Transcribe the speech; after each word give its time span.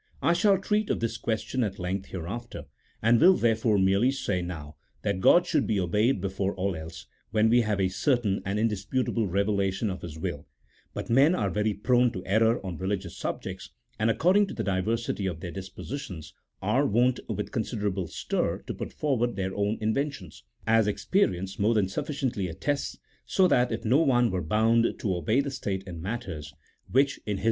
I 0.23 0.33
shall 0.33 0.57
treat 0.57 0.89
of 0.89 0.99
this 0.99 1.15
question 1.15 1.63
at 1.63 1.77
length 1.77 2.07
hereafter, 2.07 2.65
and 3.03 3.21
will 3.21 3.37
therefore 3.37 3.77
merely 3.77 4.09
say 4.09 4.41
now, 4.41 4.77
that 5.03 5.19
God 5.19 5.45
should 5.45 5.67
be 5.67 5.79
obeyed 5.79 6.19
before 6.19 6.55
all 6.55 6.75
else, 6.75 7.05
when 7.29 7.49
we 7.49 7.61
have 7.61 7.79
a 7.79 7.87
certain 7.87 8.41
and 8.43 8.57
indisputable 8.57 9.27
revelation 9.27 9.91
of 9.91 10.01
His 10.01 10.17
will: 10.17 10.47
but 10.95 11.11
men 11.11 11.35
are 11.35 11.51
very 11.51 11.75
prone 11.75 12.11
to 12.13 12.25
error 12.25 12.65
on 12.65 12.79
religious 12.79 13.15
subjects, 13.15 13.69
and, 13.99 14.09
according 14.09 14.47
to 14.47 14.55
the 14.55 14.63
diversity 14.63 15.27
of 15.27 15.39
their 15.39 15.51
dispositions, 15.51 16.33
are 16.63 16.87
wont 16.87 17.19
with 17.29 17.51
considerable 17.51 18.07
stir 18.07 18.63
to 18.65 18.73
put 18.73 18.91
forward 18.91 19.35
their 19.35 19.53
own 19.53 19.77
inventions, 19.81 20.43
as 20.65 20.87
experience 20.87 21.59
more 21.59 21.75
than 21.75 21.87
sufficiently 21.87 22.47
attests, 22.47 22.97
so 23.27 23.47
that 23.47 23.71
if 23.71 23.85
no 23.85 23.99
one 23.99 24.31
were 24.31 24.41
bound 24.41 24.95
to 24.97 25.15
obey 25.15 25.41
the 25.41 25.51
state 25.51 25.83
in 25.85 26.01
matters 26.01 26.47
which, 26.47 26.47
in 26.47 26.47
his 26.47 26.47
212 26.47 26.47
A 26.47 26.47
THEOLOGICO 26.47 26.89
POLITICAL 26.89 26.95
TREATISE. 26.95 27.15
[CHAP. 27.17 27.37
XVI. 27.37 27.39